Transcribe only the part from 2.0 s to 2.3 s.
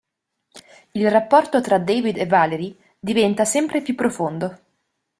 e